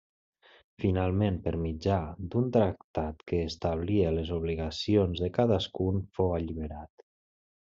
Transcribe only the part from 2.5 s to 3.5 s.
tractat que